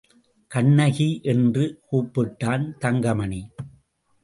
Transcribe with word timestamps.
கண்ணகி! 0.51 1.19
என்று 1.23 1.65
கூப்பிட்டான் 1.91 2.65
தங்கமணி. 2.77 3.41